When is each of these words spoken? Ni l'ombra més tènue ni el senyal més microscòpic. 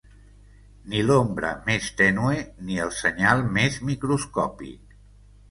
Ni 0.93 1.03
l'ombra 1.09 1.51
més 1.67 1.89
tènue 1.99 2.39
ni 2.71 2.81
el 2.87 2.95
senyal 3.01 3.45
més 3.59 3.79
microscòpic. 3.93 4.99